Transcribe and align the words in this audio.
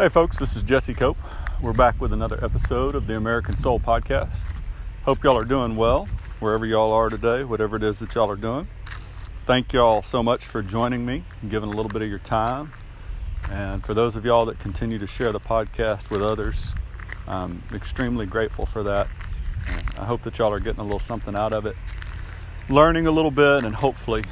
Hey, 0.00 0.08
folks, 0.08 0.38
this 0.38 0.56
is 0.56 0.62
Jesse 0.62 0.94
Cope. 0.94 1.18
We're 1.60 1.74
back 1.74 2.00
with 2.00 2.14
another 2.14 2.42
episode 2.42 2.94
of 2.94 3.06
the 3.06 3.18
American 3.18 3.54
Soul 3.54 3.78
Podcast. 3.78 4.50
Hope 5.02 5.22
y'all 5.22 5.36
are 5.36 5.44
doing 5.44 5.76
well 5.76 6.06
wherever 6.38 6.64
y'all 6.64 6.90
are 6.90 7.10
today, 7.10 7.44
whatever 7.44 7.76
it 7.76 7.82
is 7.82 7.98
that 7.98 8.14
y'all 8.14 8.30
are 8.30 8.34
doing. 8.34 8.66
Thank 9.44 9.74
y'all 9.74 10.02
so 10.02 10.22
much 10.22 10.46
for 10.46 10.62
joining 10.62 11.04
me 11.04 11.24
and 11.42 11.50
giving 11.50 11.68
a 11.68 11.76
little 11.76 11.90
bit 11.90 12.00
of 12.00 12.08
your 12.08 12.18
time. 12.18 12.72
And 13.50 13.84
for 13.84 13.92
those 13.92 14.16
of 14.16 14.24
y'all 14.24 14.46
that 14.46 14.58
continue 14.58 14.98
to 14.98 15.06
share 15.06 15.32
the 15.32 15.38
podcast 15.38 16.08
with 16.08 16.22
others, 16.22 16.72
I'm 17.28 17.62
extremely 17.70 18.24
grateful 18.24 18.64
for 18.64 18.82
that. 18.82 19.06
I 19.98 20.06
hope 20.06 20.22
that 20.22 20.38
y'all 20.38 20.50
are 20.50 20.60
getting 20.60 20.80
a 20.80 20.84
little 20.84 20.98
something 20.98 21.36
out 21.36 21.52
of 21.52 21.66
it, 21.66 21.76
learning 22.70 23.06
a 23.06 23.10
little 23.10 23.30
bit, 23.30 23.64
and 23.64 23.74
hopefully, 23.74 24.24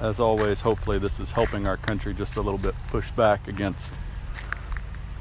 as 0.00 0.18
always, 0.18 0.62
hopefully, 0.62 0.98
this 0.98 1.20
is 1.20 1.32
helping 1.32 1.66
our 1.66 1.76
country 1.76 2.14
just 2.14 2.36
a 2.36 2.40
little 2.40 2.58
bit 2.58 2.74
push 2.88 3.10
back 3.10 3.46
against 3.46 3.98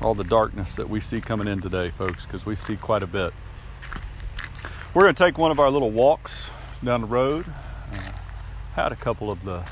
all 0.02 0.13
the 0.13 0.23
darkness 0.23 0.76
that 0.76 0.90
we 0.90 0.99
see 0.99 1.22
coming 1.22 1.48
in 1.48 1.62
today, 1.62 1.90
folks, 1.90 2.26
because 2.26 2.45
we 2.45 2.55
see 2.55 2.76
quite 2.76 3.03
a 3.03 3.08
bit. 3.08 3.34
We're 4.94 5.03
going 5.03 5.16
to 5.16 5.23
take 5.23 5.38
one 5.38 5.52
of 5.52 5.59
our 5.59 5.70
little 5.70 5.91
walks 5.91 6.49
down 6.84 7.02
the 7.02 7.08
road. 7.08 7.45
Uh, 7.91 8.12
had 8.76 8.91
a 8.91 8.95
couple 8.95 9.31
of 9.31 9.44
the 9.44 9.63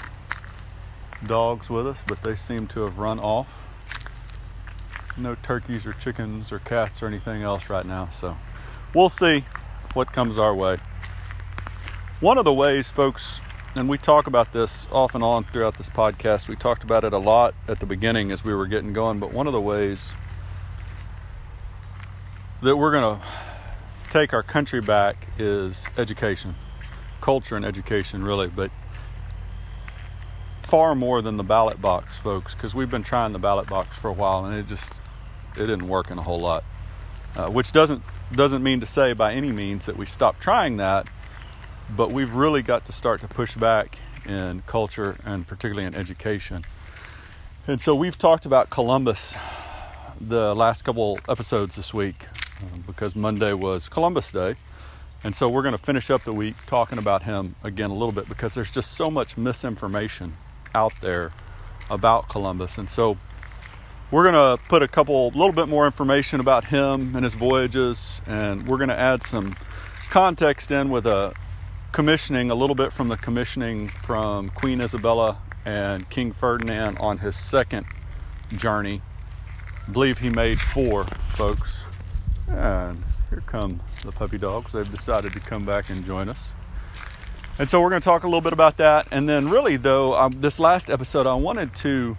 dogs 1.26 1.70
with 1.70 1.88
us, 1.88 2.04
but 2.08 2.22
they 2.24 2.36
seem 2.36 2.68
to 2.68 2.82
have 2.82 2.98
run 2.98 3.20
off. 3.20 3.60
No 5.16 5.36
turkeys 5.36 5.86
or 5.86 5.94
chickens 5.94 6.52
or 6.52 6.60
cats 6.60 7.04
or 7.04 7.08
anything 7.08 7.44
else 7.44 7.70
right 7.70 7.86
now, 7.86 8.10
so 8.10 8.36
we'll 8.94 9.10
see 9.10 9.46
what 9.94 10.12
comes 10.12 10.38
our 10.38 10.56
way. 10.56 10.78
One 12.20 12.38
of 12.38 12.46
the 12.46 12.54
ways, 12.54 12.90
folks, 12.90 13.42
and 13.76 13.90
we 13.90 13.98
talk 13.98 14.28
about 14.28 14.54
this 14.54 14.88
off 14.92 15.16
and 15.16 15.24
on 15.24 15.44
throughout 15.44 15.78
this 15.78 15.90
podcast. 15.90 16.48
We 16.48 16.56
talked 16.56 16.84
about 16.84 17.04
it 17.04 17.14
a 17.14 17.18
lot 17.18 17.56
at 17.68 17.80
the 17.80 17.86
beginning 17.86 18.32
as 18.32 18.44
we 18.44 18.54
were 18.54 18.68
getting 18.68 18.94
going, 18.94 19.20
but 19.20 19.34
one 19.34 19.48
of 19.48 19.54
the 19.54 19.62
ways 19.62 20.14
that 22.62 22.78
we're 22.78 22.92
going 22.92 23.20
to 23.20 23.26
take 24.10 24.34
our 24.34 24.44
country 24.44 24.80
back 24.80 25.28
is 25.40 25.88
education, 25.98 26.56
culture 27.20 27.56
and 27.56 27.66
education, 27.66 28.24
really, 28.24 28.48
but 28.48 28.70
far 30.62 30.94
more 30.94 31.22
than 31.22 31.38
the 31.38 31.44
ballot 31.44 31.82
box, 31.82 32.18
folks, 32.18 32.54
because 32.54 32.76
we've 32.76 32.92
been 32.92 33.04
trying 33.04 33.34
the 33.34 33.40
ballot 33.40 33.68
box 33.68 33.98
for 33.98 34.10
a 34.10 34.14
while 34.14 34.46
and 34.46 34.56
it 34.56 34.68
just 34.68 34.92
it 35.56 35.68
didn't 35.68 35.88
work 35.88 36.12
in 36.12 36.18
a 36.18 36.24
whole 36.24 36.40
lot. 36.40 36.64
Uh, 37.36 37.50
which 37.50 37.72
doesn't 37.72 38.04
doesn't 38.32 38.62
mean 38.62 38.80
to 38.80 38.86
say 38.86 39.14
by 39.14 39.34
any 39.34 39.52
means 39.52 39.88
that 39.88 39.98
we 39.98 40.06
stopped 40.06 40.40
trying 40.40 40.78
that 40.78 41.08
but 41.96 42.12
we've 42.12 42.34
really 42.34 42.62
got 42.62 42.86
to 42.86 42.92
start 42.92 43.22
to 43.22 43.28
push 43.28 43.56
back 43.56 43.98
in 44.26 44.64
culture 44.68 45.18
and 45.26 45.46
particularly 45.46 45.86
in 45.86 45.96
education. 45.96 46.64
And 47.68 47.80
so 47.80 47.96
we've 47.96 48.18
talked 48.18 48.46
about 48.46 48.70
Columbus 48.70 49.36
the 50.20 50.56
last 50.56 50.84
couple 50.84 51.20
episodes 51.28 51.76
this 51.76 51.94
week 51.94 52.28
um, 52.62 52.84
because 52.86 53.16
Monday 53.16 53.54
was 53.54 53.90
Columbus 53.90 54.32
Day. 54.32 54.56
And 55.24 55.34
so 55.34 55.48
we're 55.48 55.62
going 55.62 55.76
to 55.76 55.84
finish 55.84 56.10
up 56.10 56.24
the 56.24 56.34
week 56.34 56.56
talking 56.66 56.98
about 56.98 57.24
him 57.24 57.56
again 57.64 57.90
a 57.90 57.94
little 57.94 58.12
bit 58.12 58.28
because 58.28 58.54
there's 58.54 58.72
just 58.72 58.92
so 58.94 59.10
much 59.10 59.38
misinformation 59.38 60.34
out 60.76 60.94
there 61.02 61.32
about 61.90 62.28
Columbus. 62.28 62.78
And 62.78 62.90
so 62.90 63.18
we're 64.12 64.30
going 64.30 64.58
to 64.58 64.62
put 64.68 64.84
a 64.84 64.88
couple, 64.88 65.28
a 65.30 65.36
little 65.38 65.54
bit 65.54 65.68
more 65.68 65.86
information 65.86 66.40
about 66.40 66.66
him 66.66 67.16
and 67.16 67.24
his 67.24 67.36
voyages, 67.36 68.22
and 68.28 68.68
we're 68.68 68.78
going 68.78 68.90
to 68.90 69.00
add 69.00 69.24
some 69.24 69.56
context 70.10 70.70
in 70.72 70.90
with 70.90 71.08
a, 71.08 71.34
commissioning 71.94 72.50
a 72.50 72.56
little 72.56 72.76
bit 72.76 72.92
from 72.92 73.08
the 73.08 73.16
commissioning 73.16 73.88
from 73.88 74.50
Queen 74.50 74.82
Isabella 74.82 75.38
and 75.64 76.10
King 76.10 76.34
Ferdinand 76.34 76.98
on 76.98 77.20
his 77.20 77.36
second 77.36 77.86
journey. 78.58 79.02
I 79.88 79.92
believe 79.92 80.18
he 80.18 80.30
made 80.30 80.60
four, 80.60 81.04
folks. 81.04 81.84
And 82.50 83.02
here 83.30 83.44
come 83.46 83.80
the 84.04 84.12
puppy 84.12 84.40
dogs. 84.40 84.72
They've 84.72 84.90
decided 84.90 85.34
to 85.34 85.40
come 85.40 85.66
back 85.66 85.92
and 85.92 86.04
join 86.04 86.30
us. 86.30 86.52
And 87.60 87.70
so 87.70 87.80
we're 87.80 87.92
going 87.92 88.02
to 88.02 88.06
talk 88.06 88.24
a 88.24 88.28
little 88.28 88.42
bit 88.42 88.54
about 88.54 88.78
that. 88.78 89.08
And 89.12 89.30
then, 89.30 89.48
really, 89.48 89.78
though, 89.78 90.16
um, 90.16 90.32
this 90.32 90.60
last 90.60 90.90
episode, 90.90 91.28
I 91.28 91.36
wanted 91.36 91.76
to 91.76 92.18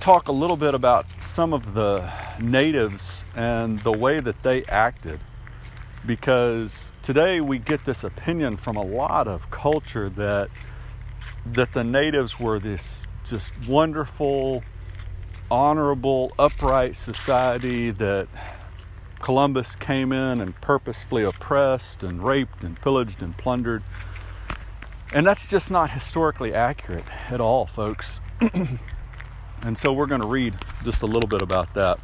talk 0.00 0.28
a 0.28 0.32
little 0.32 0.58
bit 0.58 0.74
about 0.74 1.06
some 1.18 1.54
of 1.54 1.72
the 1.72 2.12
natives 2.38 3.24
and 3.34 3.78
the 3.78 3.92
way 3.92 4.20
that 4.20 4.42
they 4.42 4.64
acted 4.64 5.18
because 6.06 6.92
today 7.02 7.40
we 7.40 7.58
get 7.58 7.84
this 7.84 8.04
opinion 8.04 8.56
from 8.56 8.76
a 8.76 8.82
lot 8.82 9.26
of 9.26 9.50
culture 9.50 10.08
that 10.10 10.50
that 11.46 11.72
the 11.72 11.84
natives 11.84 12.40
were 12.40 12.58
this 12.58 13.06
just 13.24 13.52
wonderful 13.66 14.62
honorable 15.50 16.32
upright 16.38 16.96
society 16.96 17.90
that 17.90 18.28
Columbus 19.20 19.76
came 19.76 20.12
in 20.12 20.40
and 20.40 20.58
purposefully 20.60 21.24
oppressed 21.24 22.02
and 22.02 22.22
raped 22.24 22.62
and 22.62 22.80
pillaged 22.80 23.22
and 23.22 23.36
plundered. 23.36 23.82
And 25.12 25.26
that's 25.26 25.46
just 25.46 25.70
not 25.70 25.90
historically 25.90 26.52
accurate 26.52 27.04
at 27.30 27.40
all 27.40 27.66
folks. 27.66 28.20
And 29.64 29.78
so 29.78 29.94
we're 29.94 30.06
going 30.06 30.20
to 30.20 30.28
read 30.28 30.54
just 30.84 31.00
a 31.00 31.06
little 31.06 31.28
bit 31.28 31.40
about 31.40 31.72
that 31.72 31.98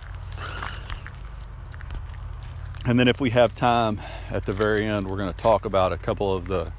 and 2.86 2.98
then, 2.98 3.08
if 3.08 3.20
we 3.20 3.30
have 3.30 3.54
time 3.54 4.00
at 4.30 4.46
the 4.46 4.54
very 4.54 4.86
end, 4.86 5.08
we're 5.08 5.18
going 5.18 5.32
to 5.32 5.36
talk 5.36 5.66
about 5.66 5.92
a 5.92 5.98
couple 5.98 6.34
of 6.34 6.46
the 6.46 6.72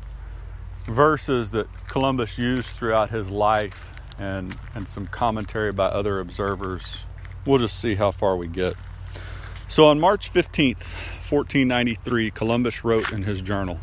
verses 0.86 1.52
that 1.52 1.68
Columbus 1.88 2.40
used 2.40 2.70
throughout 2.70 3.12
his 3.12 3.30
life 3.30 3.94
and, 4.18 4.56
and 4.74 4.88
some 4.88 5.06
commentary 5.06 5.72
by 5.72 5.86
other 5.86 6.20
observers. 6.20 7.06
We'll 7.46 7.60
just 7.60 7.80
see 7.80 7.96
how 7.96 8.10
far 8.10 8.36
we 8.36 8.48
get. 8.48 8.74
So, 9.70 9.86
on 9.86 10.00
March 10.00 10.34
15th, 10.34 10.96
1493, 11.30 12.32
Columbus 12.32 12.84
wrote 12.84 13.12
in 13.12 13.24
his 13.24 13.42
journal 13.44 13.80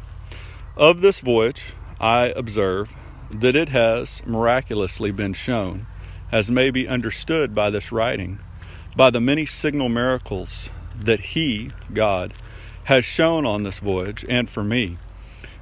Of 0.76 1.00
this 1.00 1.20
voyage, 1.20 1.72
I 2.00 2.32
observe 2.34 2.96
that 3.30 3.54
it 3.54 3.68
has 3.68 4.26
miraculously 4.26 5.12
been 5.12 5.34
shown, 5.34 5.86
as 6.32 6.50
may 6.50 6.70
be 6.70 6.88
understood 6.88 7.54
by 7.54 7.70
this 7.70 7.92
writing, 7.92 8.40
by 8.96 9.10
the 9.10 9.20
many 9.20 9.46
signal 9.46 9.88
miracles 9.88 10.70
that 11.00 11.20
He, 11.20 11.72
God, 11.92 12.34
has 12.84 13.04
shown 13.04 13.44
on 13.44 13.62
this 13.62 13.78
voyage 13.78 14.24
and 14.28 14.48
for 14.48 14.64
me, 14.64 14.98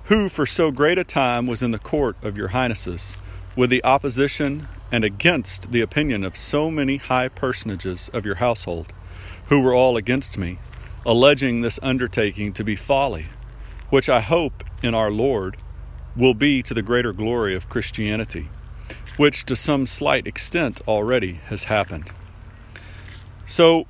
who 0.05 0.29
for 0.29 0.47
so 0.47 0.71
great 0.71 0.99
a 0.99 1.05
time 1.05 1.47
was 1.47 1.63
in 1.63 1.73
the 1.73 1.79
court 1.79 2.17
of 2.23 2.37
your 2.37 2.49
highnesses, 2.49 3.17
with 3.57 3.71
the 3.71 3.83
opposition 3.83 4.69
and 4.93 5.03
against 5.03 5.73
the 5.73 5.81
opinion 5.81 6.25
of 6.25 6.37
so 6.37 6.71
many 6.71 6.97
high 6.97 7.29
personages 7.29 8.09
of 8.13 8.25
your 8.25 8.37
household, 8.37 8.93
who 9.49 9.61
were 9.61 9.75
all 9.75 9.97
against 9.97 10.39
me, 10.39 10.59
alleging 11.05 11.61
this 11.61 11.81
undertaking 11.83 12.53
to 12.53 12.65
be 12.65 12.77
folly, 12.77 13.27
which 13.91 14.09
I 14.09 14.21
hope 14.21 14.65
in 14.83 14.95
our 14.95 15.11
Lord 15.11 15.57
will 16.17 16.35
be 16.35 16.63
to 16.63 16.75
the 16.75 16.83
greater 16.83 17.13
glory 17.13 17.55
of 17.55 17.69
Christianity, 17.69 18.49
which 19.17 19.45
to 19.47 19.57
some 19.57 19.87
slight 19.87 20.27
extent 20.27 20.81
already 20.87 21.35
has 21.47 21.65
happened. 21.65 22.11
So, 23.47 23.87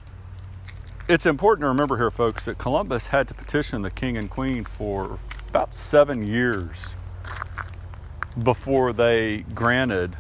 it's 1.09 1.27
important 1.27 1.63
to 1.63 1.69
remember 1.69 1.97
here, 1.97 2.11
folks, 2.11 2.47
that 2.47 2.59
Columbus 2.59 3.09
had 3.09 3.29
to 3.29 3.35
petition 3.35 3.83
the 3.83 3.91
king 3.91 4.17
and 4.17 4.29
queen 4.29 4.65
for 4.65 5.19
about 5.49 5.73
seven 5.73 6.27
years 6.27 6.95
before 8.43 8.93
they 8.93 9.39
granted. 9.55 10.17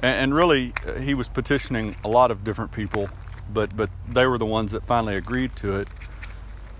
And 0.00 0.34
really, 0.34 0.72
uh, 0.86 0.94
he 0.94 1.14
was 1.14 1.28
petitioning 1.28 1.94
a 2.04 2.08
lot 2.08 2.30
of 2.30 2.42
different 2.42 2.72
people, 2.72 3.08
but 3.52 3.76
but 3.76 3.90
they 4.08 4.26
were 4.26 4.38
the 4.38 4.46
ones 4.46 4.72
that 4.72 4.84
finally 4.84 5.14
agreed 5.14 5.54
to 5.56 5.76
it 5.76 5.88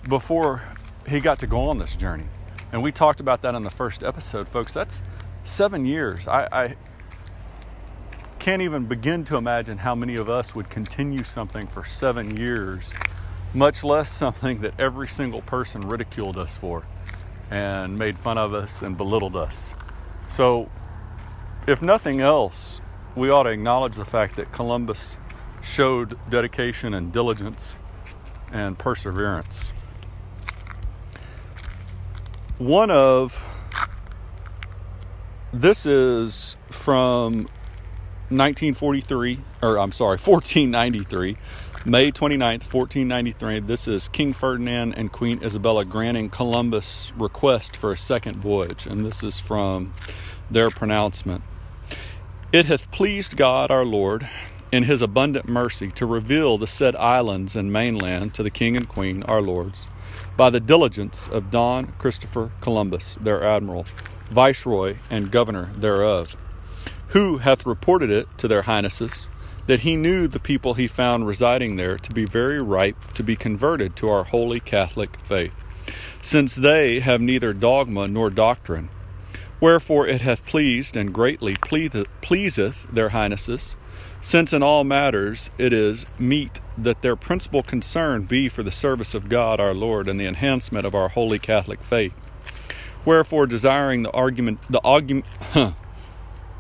before 0.09 0.63
he 1.07 1.21
got 1.21 1.39
to 1.41 1.47
go 1.47 1.69
on 1.69 1.79
this 1.79 1.95
journey. 1.95 2.25
And 2.73 2.83
we 2.83 2.91
talked 2.91 3.21
about 3.21 3.43
that 3.43 3.55
in 3.55 3.63
the 3.63 3.71
first 3.71 4.03
episode, 4.03 4.49
folks. 4.49 4.75
That's 4.75 5.03
seven 5.45 5.85
years. 5.85 6.27
I, 6.27 6.49
I 6.51 6.77
can't 8.43 8.63
even 8.63 8.87
begin 8.87 9.25
to 9.25 9.37
imagine 9.37 9.79
how 9.79 9.95
many 9.95 10.17
of 10.17 10.29
us 10.29 10.53
would 10.53 10.69
continue 10.69 11.23
something 11.23 11.65
for 11.69 11.85
seven 11.85 12.37
years, 12.37 12.93
much 13.55 13.85
less 13.85 14.11
something 14.11 14.63
that 14.63 14.75
every 14.81 15.07
single 15.07 15.41
person 15.43 15.81
ridiculed 15.83 16.37
us 16.37 16.57
for 16.57 16.83
and 17.53 17.97
made 17.97 18.19
fun 18.19 18.39
of 18.39 18.53
us 18.53 18.83
and 18.83 18.97
belittled 18.97 19.37
us. 19.37 19.77
So, 20.27 20.69
if 21.69 21.83
nothing 21.83 22.21
else, 22.21 22.81
we 23.15 23.31
ought 23.31 23.45
to 23.45 23.51
acknowledge 23.51 23.95
the 23.95 24.05
fact 24.05 24.35
that 24.35 24.51
Columbus 24.51 25.19
showed 25.63 26.19
dedication 26.29 26.95
and 26.95 27.13
diligence 27.13 27.79
and 28.51 28.77
perseverance. 28.77 29.73
One 32.59 32.91
of 32.91 33.47
this 35.53 35.87
is 35.87 36.57
from 36.73 37.47
1943, 38.37 39.39
or 39.63 39.79
I'm 39.79 39.93
sorry, 39.93 40.17
1493, 40.17 41.37
May 41.85 42.13
29th, 42.13 42.73
1493. 42.73 43.61
This 43.61 43.89
is 43.89 44.09
King 44.09 44.33
Ferdinand 44.33 44.95
and 44.95 45.11
Queen 45.11 45.43
Isabella 45.43 45.85
granting 45.85 46.31
Columbus' 46.31 47.13
request 47.17 47.77
for 47.77 47.93
a 47.93 47.97
second 47.97 48.37
voyage, 48.37 48.87
and 48.87 49.05
this 49.05 49.23
is 49.23 49.39
from 49.39 49.93
their 50.51 50.71
pronouncement. 50.71 51.43
It 52.53 52.67
hath 52.67 52.91
pleased 52.91 53.37
God 53.37 53.71
our 53.71 53.85
Lord, 53.85 54.29
in 54.71 54.85
his 54.85 55.03
abundant 55.03 55.49
mercy, 55.49 55.91
to 55.91 56.07
reveal 56.07 56.57
the 56.57 56.67
said 56.67 56.97
islands 56.97 57.57
and 57.57 57.73
mainland 57.73 58.35
to 58.35 58.43
the 58.43 58.51
King 58.51 58.77
and 58.77 58.89
Queen, 58.89 59.23
our 59.25 59.43
lords, 59.43 59.89
by 60.37 60.51
the 60.51 60.61
diligence 60.61 61.29
of 61.29 61.51
Don 61.51 61.93
Christopher 61.99 62.53
Columbus, 62.61 63.17
their 63.21 63.43
admiral, 63.45 63.87
viceroy, 64.31 64.97
and 65.11 65.31
governor 65.31 65.71
thereof, 65.77 66.37
who 67.13 67.39
hath 67.39 67.67
reported 67.67 68.11
it 68.11 68.27
to 68.39 68.49
their 68.49 68.63
highnesses 68.63 69.29
that 69.67 69.81
he 69.81 69.97
knew 69.97 70.27
the 70.27 70.41
people 70.41 70.75
he 70.75 70.87
found 70.89 71.27
residing 71.27 71.77
there 71.77 71.97
to 71.97 72.11
be 72.13 72.25
very 72.25 72.61
ripe 72.61 73.13
to 73.15 73.23
be 73.23 73.37
converted 73.37 73.95
to 73.95 74.09
our 74.09 74.25
holy 74.25 74.59
Catholic 74.59 75.17
faith, 75.21 75.53
since 76.21 76.55
they 76.55 77.01
have 77.01 77.21
neither 77.21 77.53
dogma 77.53 78.09
nor 78.09 78.31
doctrine. 78.31 78.89
Wherefore 79.61 80.07
it 80.07 80.23
hath 80.23 80.47
pleased 80.47 80.97
and 80.97 81.15
greatly 81.15 81.55
pleaseth 81.55 82.91
their 82.91 83.11
highnesses, 83.11 83.77
since 84.21 84.53
in 84.53 84.63
all 84.63 84.83
matters 84.83 85.51
it 85.59 85.73
is 85.73 86.07
meet 86.19 86.61
that 86.77 87.03
their 87.03 87.17
principal 87.17 87.63
concern 87.63 88.23
be 88.23 88.49
for 88.49 88.63
the 88.63 88.73
service 88.73 89.15
of 89.15 89.29
God 89.29 89.61
our 89.61 89.75
Lord 89.75 90.09
and 90.09 90.19
the 90.19 90.27
enhancement 90.27 90.87
of 90.87 90.95
our 90.95 91.11
holy 91.11 91.39
Catholic 91.39 91.85
faith. 91.85 92.17
Wherefore, 93.05 93.47
desiring 93.47 94.03
the 94.03 94.11
argument, 94.13 94.61
the 94.71 94.81
argument, 94.81 95.27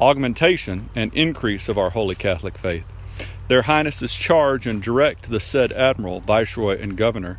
augmentation 0.02 0.90
and 0.94 1.14
increase 1.14 1.68
of 1.68 1.78
our 1.78 1.90
holy 1.90 2.14
Catholic 2.14 2.58
faith. 2.58 2.84
Their 3.48 3.62
Highnesses 3.62 4.14
charge 4.14 4.66
and 4.66 4.82
direct 4.82 5.30
the 5.30 5.40
said 5.40 5.72
Admiral, 5.72 6.20
Viceroy, 6.20 6.80
and 6.80 6.96
Governor 6.96 7.38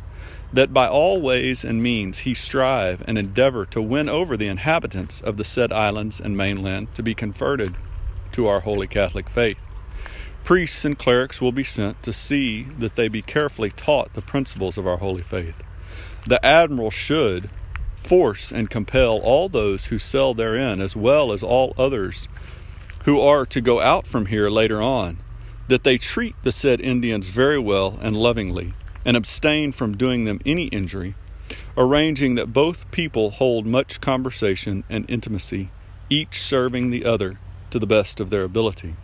that 0.54 0.72
by 0.72 0.86
all 0.86 1.20
ways 1.20 1.64
and 1.64 1.82
means 1.82 2.20
he 2.20 2.32
strive 2.32 3.02
and 3.08 3.18
endeavor 3.18 3.66
to 3.66 3.82
win 3.82 4.08
over 4.08 4.36
the 4.36 4.46
inhabitants 4.46 5.20
of 5.20 5.36
the 5.36 5.44
said 5.44 5.72
islands 5.72 6.20
and 6.20 6.36
mainland 6.36 6.94
to 6.94 7.02
be 7.02 7.12
converted 7.12 7.74
to 8.30 8.46
our 8.46 8.60
holy 8.60 8.86
Catholic 8.86 9.28
faith. 9.28 9.60
Priests 10.44 10.84
and 10.84 10.96
clerics 10.96 11.40
will 11.40 11.52
be 11.52 11.64
sent 11.64 12.00
to 12.04 12.12
see 12.12 12.62
that 12.78 12.94
they 12.94 13.08
be 13.08 13.20
carefully 13.20 13.70
taught 13.70 14.14
the 14.14 14.22
principles 14.22 14.78
of 14.78 14.86
our 14.86 14.98
holy 14.98 15.22
faith. 15.22 15.60
The 16.24 16.44
admiral 16.46 16.90
should 16.90 17.50
force 17.96 18.52
and 18.52 18.70
compel 18.70 19.18
all 19.18 19.48
those 19.48 19.86
who 19.86 19.98
sell 19.98 20.34
therein, 20.34 20.80
as 20.80 20.94
well 20.94 21.32
as 21.32 21.42
all 21.42 21.74
others 21.76 22.28
who 23.04 23.20
are 23.20 23.44
to 23.44 23.60
go 23.60 23.80
out 23.80 24.06
from 24.06 24.26
here 24.26 24.48
later 24.48 24.80
on, 24.80 25.18
that 25.68 25.84
they 25.84 25.98
treat 25.98 26.34
the 26.42 26.52
said 26.52 26.80
Indians 26.80 27.28
very 27.28 27.58
well 27.58 27.98
and 28.00 28.16
lovingly, 28.16 28.72
and 29.04 29.16
abstain 29.16 29.72
from 29.72 29.96
doing 29.96 30.24
them 30.24 30.40
any 30.46 30.66
injury, 30.68 31.14
arranging 31.76 32.34
that 32.34 32.52
both 32.52 32.90
people 32.90 33.30
hold 33.30 33.66
much 33.66 34.00
conversation 34.00 34.84
and 34.88 35.08
intimacy, 35.08 35.70
each 36.08 36.40
serving 36.40 36.90
the 36.90 37.04
other 37.04 37.38
to 37.70 37.78
the 37.78 37.86
best 37.86 38.20
of 38.20 38.30
their 38.30 38.42
ability. 38.42 38.94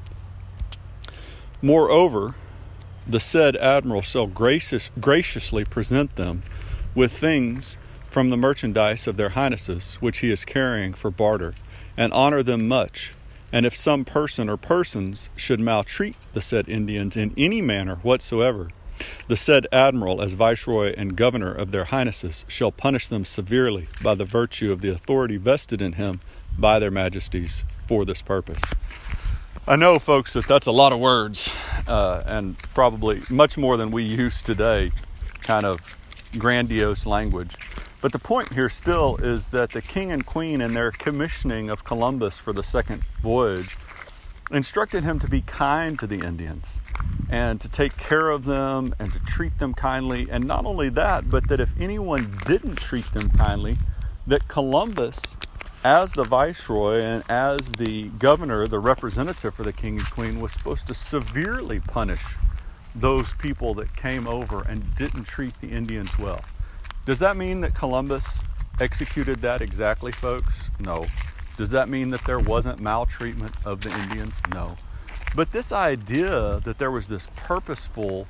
Moreover, 1.61 2.35
the 3.07 3.21
said 3.21 3.57
admiral 3.57 4.01
shall 4.01 4.27
gracious, 4.27 4.91
graciously 4.99 5.65
present 5.65 6.17
them 6.17 6.43
with 6.95 7.13
things 7.13 7.77
from 8.03 8.31
the 8.31 8.37
merchandise 8.37 9.07
of 9.07 9.19
their 9.19 9.31
highnesses 9.31 9.97
which 9.97 10.19
he 10.19 10.31
is 10.31 10.47
carrying 10.47 10.95
for 10.95 11.11
barter, 11.11 11.55
and 11.99 12.13
honor 12.15 12.43
them 12.43 12.67
much 12.67 13.13
and 13.53 13.67
if 13.67 13.75
some 13.75 14.05
person 14.05 14.49
or 14.49 14.57
persons 14.57 15.31
should 15.37 15.61
maltreat 15.61 16.17
the 16.33 16.41
said 16.41 16.69
Indians 16.69 17.17
in 17.17 17.35
any 17.37 17.61
manner 17.61 17.97
whatsoever, 17.97 18.71
the 19.29 19.37
said 19.37 19.67
admiral, 19.73 20.21
as 20.21 20.35
viceroy 20.35 20.95
and 20.97 21.17
governor 21.17 21.53
of 21.53 21.71
their 21.71 21.85
highnesses, 21.85 22.45
shall 22.49 22.71
punish 22.71 23.09
them 23.09 23.25
severely 23.25 23.89
by 24.03 24.15
the 24.15 24.25
virtue 24.25 24.73
of 24.73 24.81
the 24.81 24.91
authority 24.91 25.37
vested 25.37 25.81
in 25.81 25.95
him 25.95 26.21
by 26.59 26.79
their 26.79 26.91
majesties 26.91 27.65
for 27.87 28.05
this 28.05 28.23
purpose. 28.23 28.63
I 29.67 29.77
know, 29.77 29.99
folks, 29.99 30.33
that 30.33 30.47
that's 30.47 30.67
a 30.67 30.73
lot 30.73 30.93
of 30.93 30.99
words 30.99 31.51
uh, 31.87 32.23
and 32.27 32.59
probably 32.75 33.23
much 33.31 33.57
more 33.57 33.77
than 33.77 33.91
we 33.91 34.03
use 34.03 34.43
today, 34.43 34.91
kind 35.43 35.65
of 35.65 35.97
grandiose 36.39 37.07
language. 37.07 37.55
But 38.01 38.13
the 38.13 38.19
point 38.19 38.55
here 38.55 38.71
still 38.71 39.17
is 39.17 39.49
that 39.49 39.73
the 39.73 39.83
king 39.83 40.11
and 40.11 40.25
queen, 40.25 40.63
in 40.63 40.73
their 40.73 40.91
commissioning 40.91 41.69
of 41.69 41.85
Columbus 41.85 42.39
for 42.39 42.53
the 42.55 42.63
second 42.63 43.03
voyage, 43.23 43.77
instructed 44.51 45.05
him 45.05 45.19
to 45.19 45.29
be 45.29 45.43
kind 45.43 45.99
to 45.99 46.07
the 46.07 46.21
Indians 46.21 46.81
and 47.29 47.61
to 47.61 47.69
take 47.69 47.97
care 47.99 48.31
of 48.31 48.47
them 48.47 48.95
and 48.99 49.13
to 49.13 49.19
treat 49.21 49.59
them 49.59 49.75
kindly. 49.75 50.29
And 50.31 50.47
not 50.47 50.65
only 50.65 50.89
that, 50.89 51.31
but 51.31 51.49
that 51.49 51.61
if 51.61 51.71
anyone 51.79 52.39
didn't 52.47 52.77
treat 52.77 53.13
them 53.13 53.29
kindly, 53.31 53.77
that 54.27 54.49
Columbus, 54.49 55.37
as 55.85 56.15
the 56.15 56.25
viceroy 56.25 57.01
and 57.01 57.23
as 57.29 57.73
the 57.73 58.09
governor, 58.19 58.67
the 58.67 58.79
representative 58.79 59.55
for 59.55 59.63
the 59.63 59.75
king 59.75 59.99
and 59.99 60.11
queen, 60.11 60.41
was 60.41 60.53
supposed 60.53 60.87
to 60.87 60.95
severely 60.95 61.81
punish 61.81 62.25
those 62.95 63.35
people 63.35 63.75
that 63.75 63.95
came 63.95 64.27
over 64.27 64.63
and 64.63 64.97
didn't 64.97 65.25
treat 65.25 65.55
the 65.61 65.69
Indians 65.69 66.19
well. 66.19 66.41
Does 67.07 67.19
that 67.21 67.37
mean 67.37 67.61
that 67.61 67.75
Columbus 67.75 68.43
executed 68.81 69.41
that 69.43 69.63
exactly, 69.63 70.13
folks? 70.13 70.71
No. 70.79 71.07
Does 71.57 71.71
that 71.71 71.89
mean 71.89 72.11
that 72.11 72.25
there 72.25 72.39
wasn't 72.39 72.81
maltreatment 72.81 73.55
of 73.65 73.81
the 73.81 73.91
Indians? 74.03 74.35
No. 74.53 74.77
But 75.35 75.53
this 75.53 75.73
idea 75.73 76.61
that 76.65 76.79
there 76.79 76.91
was 76.91 77.09
this 77.09 77.29
purposeful 77.37 78.27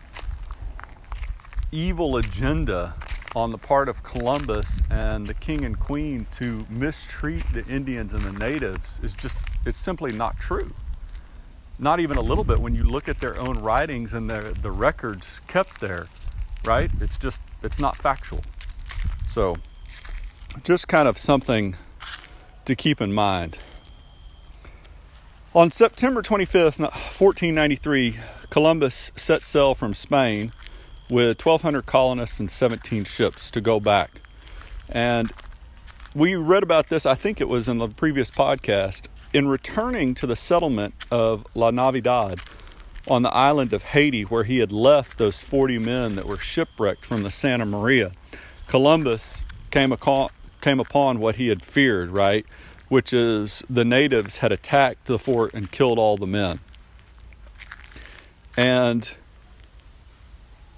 evil 1.72 2.16
agenda 2.16 2.94
on 3.34 3.52
the 3.52 3.58
part 3.58 3.88
of 3.88 4.02
Columbus 4.02 4.82
and 4.90 5.26
the 5.26 5.34
king 5.34 5.64
and 5.64 5.78
queen 5.78 6.26
to 6.32 6.66
mistreat 6.68 7.44
the 7.52 7.64
Indians 7.66 8.12
and 8.12 8.24
the 8.24 8.32
natives 8.32 9.00
is 9.02 9.12
just, 9.12 9.44
it's 9.64 9.78
simply 9.78 10.12
not 10.12 10.38
true. 10.38 10.74
Not 11.78 12.00
even 12.00 12.16
a 12.16 12.20
little 12.20 12.44
bit 12.44 12.60
when 12.60 12.74
you 12.74 12.82
look 12.82 13.08
at 13.08 13.20
their 13.20 13.38
own 13.38 13.58
writings 13.60 14.12
and 14.14 14.28
the, 14.28 14.56
the 14.60 14.70
records 14.70 15.40
kept 15.46 15.80
there, 15.80 16.06
right? 16.64 16.90
It's 17.00 17.18
just, 17.18 17.40
it's 17.62 17.78
not 17.78 17.96
factual. 17.96 18.42
So, 19.30 19.58
just 20.64 20.88
kind 20.88 21.06
of 21.06 21.16
something 21.16 21.76
to 22.64 22.74
keep 22.74 23.00
in 23.00 23.12
mind. 23.12 23.60
On 25.54 25.70
September 25.70 26.20
25th, 26.20 26.80
1493, 26.80 28.18
Columbus 28.50 29.12
set 29.14 29.44
sail 29.44 29.76
from 29.76 29.94
Spain 29.94 30.50
with 31.08 31.46
1,200 31.46 31.86
colonists 31.86 32.40
and 32.40 32.50
17 32.50 33.04
ships 33.04 33.52
to 33.52 33.60
go 33.60 33.78
back. 33.78 34.20
And 34.88 35.30
we 36.12 36.34
read 36.34 36.64
about 36.64 36.88
this, 36.88 37.06
I 37.06 37.14
think 37.14 37.40
it 37.40 37.48
was 37.48 37.68
in 37.68 37.78
the 37.78 37.86
previous 37.86 38.32
podcast. 38.32 39.06
In 39.32 39.46
returning 39.46 40.16
to 40.16 40.26
the 40.26 40.34
settlement 40.34 40.94
of 41.08 41.46
La 41.54 41.70
Navidad 41.70 42.40
on 43.06 43.22
the 43.22 43.32
island 43.32 43.72
of 43.72 43.84
Haiti, 43.84 44.22
where 44.22 44.42
he 44.42 44.58
had 44.58 44.72
left 44.72 45.18
those 45.18 45.40
40 45.40 45.78
men 45.78 46.16
that 46.16 46.26
were 46.26 46.36
shipwrecked 46.36 47.04
from 47.04 47.22
the 47.22 47.30
Santa 47.30 47.64
Maria, 47.64 48.10
Columbus 48.70 49.44
came, 49.72 49.92
came 50.60 50.78
upon 50.78 51.18
what 51.18 51.34
he 51.34 51.48
had 51.48 51.64
feared, 51.64 52.10
right? 52.10 52.46
Which 52.88 53.12
is 53.12 53.64
the 53.68 53.84
natives 53.84 54.36
had 54.38 54.52
attacked 54.52 55.06
the 55.06 55.18
fort 55.18 55.52
and 55.54 55.72
killed 55.72 55.98
all 55.98 56.16
the 56.16 56.28
men. 56.28 56.60
And 58.56 59.12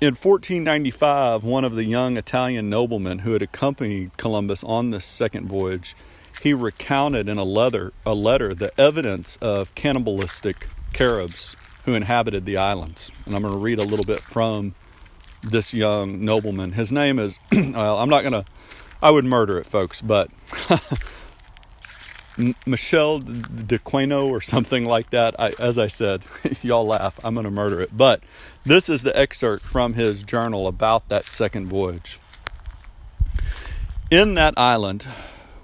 in 0.00 0.14
1495, 0.14 1.44
one 1.44 1.64
of 1.66 1.74
the 1.74 1.84
young 1.84 2.16
Italian 2.16 2.70
noblemen 2.70 3.18
who 3.18 3.34
had 3.34 3.42
accompanied 3.42 4.16
Columbus 4.16 4.64
on 4.64 4.88
this 4.88 5.04
second 5.04 5.46
voyage, 5.46 5.94
he 6.42 6.54
recounted 6.54 7.28
in 7.28 7.36
a 7.36 7.44
letter, 7.44 7.92
a 8.06 8.14
letter 8.14 8.54
the 8.54 8.72
evidence 8.80 9.36
of 9.42 9.74
cannibalistic 9.74 10.66
Caribs 10.94 11.56
who 11.84 11.92
inhabited 11.92 12.46
the 12.46 12.56
islands. 12.56 13.12
And 13.26 13.36
I'm 13.36 13.42
going 13.42 13.52
to 13.52 13.60
read 13.60 13.80
a 13.80 13.84
little 13.84 14.06
bit 14.06 14.20
from 14.20 14.74
this 15.42 15.74
young 15.74 16.24
nobleman. 16.24 16.72
His 16.72 16.92
name 16.92 17.18
is, 17.18 17.38
well, 17.52 17.98
I'm 17.98 18.08
not 18.08 18.22
going 18.22 18.32
to, 18.32 18.44
I 19.02 19.10
would 19.10 19.24
murder 19.24 19.58
it, 19.58 19.66
folks, 19.66 20.00
but 20.00 20.30
Michelle 22.66 23.18
de 23.18 23.78
Queno 23.78 24.26
or 24.28 24.40
something 24.40 24.84
like 24.84 25.10
that. 25.10 25.38
I, 25.38 25.52
as 25.58 25.78
I 25.78 25.88
said, 25.88 26.24
y'all 26.62 26.86
laugh, 26.86 27.18
I'm 27.24 27.34
going 27.34 27.44
to 27.44 27.50
murder 27.50 27.80
it. 27.80 27.96
But 27.96 28.22
this 28.64 28.88
is 28.88 29.02
the 29.02 29.16
excerpt 29.16 29.62
from 29.62 29.94
his 29.94 30.22
journal 30.22 30.66
about 30.66 31.08
that 31.08 31.26
second 31.26 31.66
voyage. 31.66 32.18
In 34.10 34.34
that 34.34 34.54
island, 34.58 35.06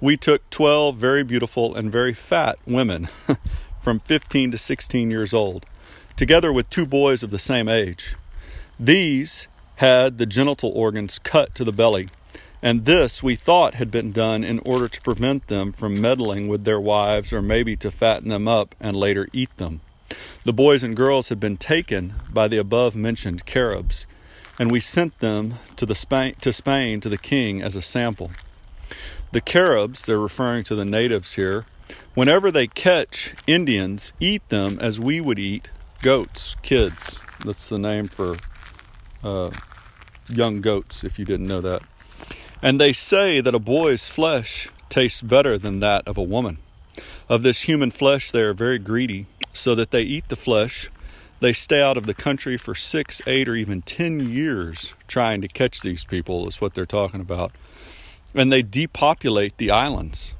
we 0.01 0.17
took 0.17 0.49
12 0.49 0.95
very 0.95 1.23
beautiful 1.23 1.75
and 1.75 1.91
very 1.91 2.13
fat 2.13 2.57
women 2.65 3.09
from 3.81 3.99
15 3.99 4.51
to 4.51 4.57
16 4.57 5.11
years 5.11 5.33
old, 5.33 5.65
together 6.15 6.51
with 6.51 6.69
two 6.69 6.85
boys 6.85 7.23
of 7.23 7.31
the 7.31 7.39
same 7.39 7.69
age. 7.69 8.15
These 8.79 9.48
had 9.79 10.17
the 10.17 10.25
genital 10.25 10.71
organs 10.75 11.19
cut 11.19 11.55
to 11.55 11.63
the 11.63 11.71
belly, 11.71 12.09
and 12.61 12.83
this 12.83 13.23
we 13.23 13.33
thought 13.33 13.75
had 13.75 13.89
been 13.89 14.11
done 14.11 14.43
in 14.43 14.59
order 14.65 14.89
to 14.89 15.01
prevent 15.01 15.47
them 15.47 15.71
from 15.71 16.01
meddling 16.01 16.49
with 16.49 16.65
their 16.65 16.81
wives 16.81 17.31
or 17.31 17.41
maybe 17.41 17.77
to 17.77 17.89
fatten 17.89 18.27
them 18.27 18.45
up 18.45 18.75
and 18.81 18.93
later 18.93 19.29
eat 19.31 19.55
them. 19.55 19.79
The 20.43 20.51
boys 20.51 20.83
and 20.83 20.97
girls 20.97 21.29
had 21.29 21.39
been 21.39 21.55
taken 21.55 22.15
by 22.29 22.49
the 22.49 22.57
above 22.57 22.93
mentioned 22.93 23.45
Caribs, 23.45 24.05
and 24.59 24.69
we 24.69 24.81
sent 24.81 25.17
them 25.19 25.59
to, 25.77 25.85
the 25.85 25.95
Spain, 25.95 26.35
to 26.41 26.51
Spain 26.51 26.99
to 26.99 27.07
the 27.07 27.17
king 27.17 27.61
as 27.61 27.77
a 27.77 27.81
sample. 27.81 28.31
The 29.31 29.39
Caribs, 29.39 30.05
they're 30.05 30.19
referring 30.19 30.65
to 30.65 30.75
the 30.75 30.83
natives 30.83 31.35
here, 31.35 31.65
whenever 32.15 32.51
they 32.51 32.67
catch 32.67 33.33
Indians, 33.47 34.11
eat 34.19 34.47
them 34.49 34.77
as 34.81 34.99
we 34.99 35.21
would 35.21 35.39
eat 35.39 35.69
goats, 36.01 36.57
kids. 36.63 37.17
That's 37.45 37.69
the 37.69 37.79
name 37.79 38.09
for 38.09 38.35
uh, 39.23 39.51
young 40.29 40.61
goats, 40.61 41.03
if 41.03 41.19
you 41.19 41.25
didn't 41.25 41.47
know 41.47 41.61
that. 41.61 41.81
And 42.61 42.79
they 42.79 42.93
say 42.93 43.41
that 43.41 43.55
a 43.55 43.59
boy's 43.59 44.07
flesh 44.07 44.69
tastes 44.89 45.21
better 45.21 45.57
than 45.57 45.79
that 45.79 46.07
of 46.07 46.17
a 46.17 46.23
woman. 46.23 46.57
Of 47.29 47.43
this 47.43 47.63
human 47.63 47.91
flesh 47.91 48.31
they 48.31 48.41
are 48.41 48.53
very 48.53 48.79
greedy, 48.79 49.27
so 49.53 49.75
that 49.75 49.91
they 49.91 50.01
eat 50.01 50.27
the 50.29 50.35
flesh. 50.35 50.89
They 51.39 51.53
stay 51.53 51.81
out 51.81 51.95
of 51.95 52.05
the 52.05 52.13
country 52.13 52.57
for 52.57 52.75
six, 52.75 53.21
eight, 53.27 53.47
or 53.47 53.55
even 53.55 53.81
ten 53.81 54.19
years 54.29 54.93
trying 55.07 55.41
to 55.41 55.47
catch 55.47 55.81
these 55.81 56.03
people, 56.03 56.47
is 56.47 56.59
what 56.59 56.73
they're 56.73 56.85
talking 56.85 57.21
about. 57.21 57.51
And 58.33 58.51
they 58.51 58.61
depopulate 58.61 59.57
the 59.57 59.71
islands. 59.71 60.33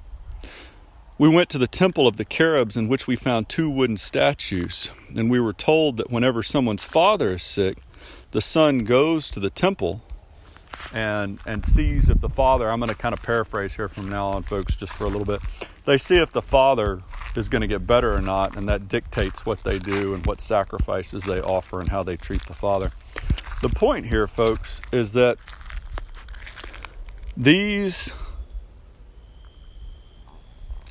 We 1.18 1.30
went 1.30 1.50
to 1.50 1.58
the 1.58 1.68
temple 1.68 2.08
of 2.08 2.18
the 2.18 2.26
Caribs, 2.26 2.78
in 2.78 2.88
which 2.88 3.08
we 3.08 3.16
found 3.16 3.50
two 3.50 3.70
wooden 3.70 3.98
statues, 3.98 4.90
and 5.16 5.30
we 5.30 5.40
were 5.40 5.54
told 5.54 5.98
that 5.98 6.12
whenever 6.12 6.44
someone's 6.44 6.84
father 6.84 7.34
is 7.34 7.44
sick, 7.44 7.78
the 8.32 8.42
son 8.42 8.80
goes 8.80 9.30
to 9.32 9.40
the 9.40 9.50
temple 9.50 10.02
and 10.94 11.40
and 11.46 11.66
sees 11.66 12.10
if 12.10 12.22
the 12.22 12.30
father 12.30 12.70
i'm 12.72 12.80
going 12.80 12.90
to 12.90 12.96
kind 12.96 13.14
of 13.14 13.22
paraphrase 13.22 13.76
here 13.76 13.88
from 13.88 14.10
now 14.10 14.28
on 14.28 14.44
folks 14.44 14.76
just 14.76 14.94
for 14.94 15.06
a 15.06 15.08
little 15.08 15.26
bit. 15.26 15.42
They 15.86 15.98
see 15.98 16.18
if 16.18 16.32
the 16.32 16.42
father 16.42 17.02
is 17.36 17.50
going 17.50 17.62
to 17.62 17.68
get 17.68 17.86
better 17.88 18.14
or 18.14 18.22
not 18.22 18.56
and 18.58 18.68
that 18.70 18.88
dictates 18.88 19.46
what 19.46 19.64
they 19.64 19.80
do 19.80 20.14
and 20.14 20.26
what 20.26 20.40
sacrifices 20.42 21.24
they 21.24 21.42
offer 21.42 21.80
and 21.80 21.90
how 21.90 22.04
they 22.04 22.16
treat 22.16 22.46
the 22.46 22.54
father. 22.54 22.92
The 23.62 23.70
point 23.70 24.06
here 24.06 24.28
folks 24.28 24.82
is 24.92 25.14
that 25.14 25.38
these 27.36 28.14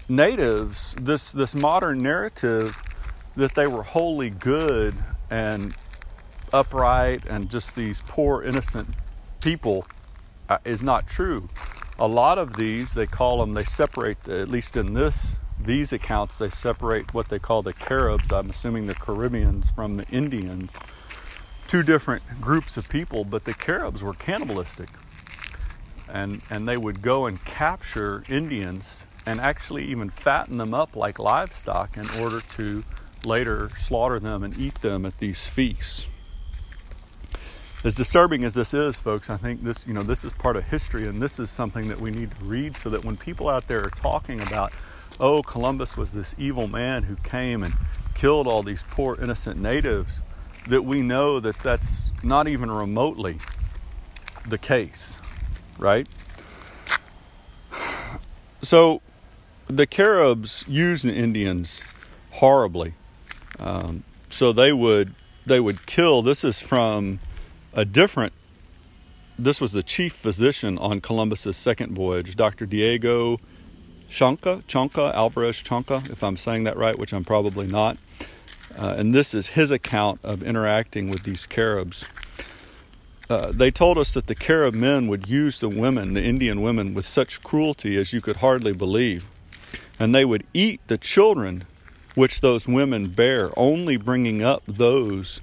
natives 0.08 0.96
this 1.00 1.32
this 1.32 1.54
modern 1.54 1.98
narrative 1.98 2.82
that 3.36 3.54
they 3.54 3.66
were 3.66 3.82
wholly 3.82 4.30
good 4.30 4.94
and 5.30 5.74
upright 6.52 7.24
and 7.26 7.50
just 7.50 7.74
these 7.74 8.02
poor 8.06 8.42
innocent 8.42 8.88
people 9.40 9.86
uh, 10.48 10.58
is 10.64 10.82
not 10.82 11.06
true. 11.06 11.48
A 11.98 12.06
lot 12.06 12.38
of 12.38 12.56
these, 12.56 12.94
they 12.94 13.06
call 13.06 13.38
them, 13.38 13.54
they 13.54 13.64
separate, 13.64 14.28
at 14.28 14.48
least 14.48 14.76
in 14.76 14.94
this 14.94 15.36
these 15.60 15.92
accounts, 15.92 16.38
they 16.38 16.50
separate 16.50 17.12
what 17.12 17.28
they 17.28 17.38
call 17.38 17.62
the 17.62 17.72
Caribs, 17.72 18.32
I'm 18.32 18.50
assuming 18.50 18.86
the 18.86 18.94
Caribbeans, 18.94 19.70
from 19.70 19.96
the 19.96 20.06
Indians. 20.08 20.78
Two 21.66 21.82
different 21.82 22.22
groups 22.40 22.76
of 22.76 22.88
people, 22.88 23.24
but 23.24 23.44
the 23.44 23.54
Caribs 23.54 24.02
were 24.02 24.14
cannibalistic. 24.14 24.88
And, 26.08 26.42
and 26.48 26.68
they 26.68 26.76
would 26.76 27.02
go 27.02 27.26
and 27.26 27.44
capture 27.44 28.22
Indians 28.28 29.06
and 29.26 29.40
actually 29.40 29.84
even 29.86 30.08
fatten 30.08 30.56
them 30.56 30.72
up 30.72 30.96
like 30.96 31.18
livestock 31.18 31.96
in 31.96 32.08
order 32.22 32.40
to 32.40 32.84
later 33.24 33.70
slaughter 33.76 34.18
them 34.18 34.42
and 34.42 34.56
eat 34.56 34.80
them 34.80 35.04
at 35.04 35.18
these 35.18 35.46
feasts 35.46 36.08
as 37.84 37.94
disturbing 37.94 38.44
as 38.44 38.54
this 38.54 38.74
is, 38.74 39.00
folks, 39.00 39.30
I 39.30 39.36
think 39.36 39.62
this, 39.62 39.86
you 39.86 39.94
know, 39.94 40.02
this 40.02 40.24
is 40.24 40.32
part 40.32 40.56
of 40.56 40.64
history, 40.64 41.06
and 41.06 41.22
this 41.22 41.38
is 41.38 41.50
something 41.50 41.88
that 41.88 42.00
we 42.00 42.10
need 42.10 42.32
to 42.32 42.44
read 42.44 42.76
so 42.76 42.90
that 42.90 43.04
when 43.04 43.16
people 43.16 43.48
out 43.48 43.68
there 43.68 43.84
are 43.84 43.90
talking 43.90 44.40
about, 44.40 44.72
oh, 45.20 45.42
Columbus 45.42 45.96
was 45.96 46.12
this 46.12 46.34
evil 46.38 46.68
man 46.68 47.04
who 47.04 47.16
came 47.16 47.62
and 47.62 47.74
killed 48.14 48.46
all 48.46 48.62
these 48.62 48.84
poor 48.90 49.16
innocent 49.20 49.60
natives, 49.60 50.20
that 50.66 50.82
we 50.82 51.02
know 51.02 51.40
that 51.40 51.58
that's 51.60 52.10
not 52.22 52.48
even 52.48 52.70
remotely 52.70 53.38
the 54.46 54.58
case, 54.58 55.18
right? 55.78 56.06
So, 58.60 59.02
the 59.68 59.86
Caribs 59.86 60.64
used 60.66 61.04
the 61.04 61.14
Indians 61.14 61.80
horribly. 62.32 62.94
Um, 63.60 64.02
so 64.30 64.52
they 64.52 64.72
would 64.72 65.14
they 65.46 65.60
would 65.60 65.86
kill. 65.86 66.22
This 66.22 66.44
is 66.44 66.60
from 66.60 67.20
a 67.78 67.84
different 67.84 68.32
this 69.38 69.60
was 69.60 69.70
the 69.70 69.84
chief 69.84 70.12
physician 70.12 70.78
on 70.78 71.00
Columbus's 71.00 71.56
second 71.56 71.94
voyage, 71.94 72.34
Dr. 72.34 72.66
Diego 72.66 73.38
Chanca, 74.10 74.64
Chanca, 74.64 75.14
Alvarez 75.14 75.62
Chanca, 75.62 76.10
if 76.10 76.24
I'm 76.24 76.36
saying 76.36 76.64
that 76.64 76.76
right, 76.76 76.98
which 76.98 77.14
I'm 77.14 77.24
probably 77.24 77.68
not. 77.68 77.96
Uh, 78.76 78.96
and 78.98 79.14
this 79.14 79.34
is 79.34 79.46
his 79.46 79.70
account 79.70 80.18
of 80.24 80.42
interacting 80.42 81.08
with 81.08 81.22
these 81.22 81.46
Caribs. 81.46 82.04
Uh, 83.30 83.52
they 83.52 83.70
told 83.70 83.96
us 83.96 84.12
that 84.14 84.26
the 84.26 84.34
Carib 84.34 84.74
men 84.74 85.06
would 85.06 85.28
use 85.28 85.60
the 85.60 85.68
women, 85.68 86.14
the 86.14 86.24
Indian 86.24 86.62
women, 86.62 86.94
with 86.94 87.06
such 87.06 87.44
cruelty 87.44 87.96
as 87.96 88.12
you 88.12 88.20
could 88.20 88.36
hardly 88.36 88.72
believe. 88.72 89.24
And 90.00 90.12
they 90.12 90.24
would 90.24 90.44
eat 90.52 90.80
the 90.88 90.98
children 90.98 91.64
which 92.16 92.40
those 92.40 92.66
women 92.66 93.06
bear, 93.06 93.52
only 93.56 93.96
bringing 93.96 94.42
up 94.42 94.64
those 94.66 95.40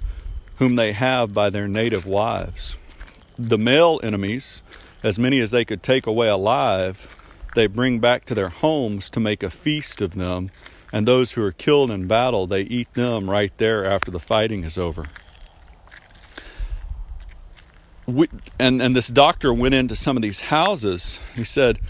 whom 0.56 0.76
they 0.76 0.92
have 0.92 1.32
by 1.32 1.50
their 1.50 1.68
native 1.68 2.06
wives. 2.06 2.76
The 3.38 3.58
male 3.58 4.00
enemies, 4.02 4.62
as 5.02 5.18
many 5.18 5.40
as 5.40 5.50
they 5.50 5.64
could 5.64 5.82
take 5.82 6.06
away 6.06 6.28
alive, 6.28 7.14
they 7.54 7.66
bring 7.66 8.00
back 8.00 8.24
to 8.26 8.34
their 8.34 8.48
homes 8.48 9.08
to 9.10 9.20
make 9.20 9.42
a 9.42 9.50
feast 9.50 10.00
of 10.00 10.14
them, 10.14 10.50
and 10.92 11.06
those 11.06 11.32
who 11.32 11.42
are 11.42 11.52
killed 11.52 11.90
in 11.90 12.06
battle, 12.06 12.46
they 12.46 12.62
eat 12.62 12.92
them 12.94 13.30
right 13.30 13.52
there 13.58 13.84
after 13.84 14.10
the 14.10 14.20
fighting 14.20 14.64
is 14.64 14.78
over. 14.78 15.06
We, 18.06 18.28
and, 18.58 18.80
and 18.80 18.94
this 18.94 19.08
doctor 19.08 19.52
went 19.52 19.74
into 19.74 19.96
some 19.96 20.16
of 20.16 20.22
these 20.22 20.40
houses. 20.40 21.18
He 21.34 21.44
said, 21.44 21.80